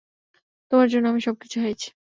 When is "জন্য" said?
0.89-1.05